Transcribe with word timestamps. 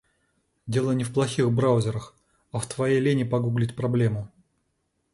Дело 0.65 0.93
не 0.93 1.03
в 1.03 1.13
плохих 1.13 1.51
браузерах, 1.51 2.15
а 2.51 2.57
в 2.57 2.65
твоей 2.65 2.99
лени 2.99 3.23
погуглить 3.23 3.75
проблему. 3.75 4.31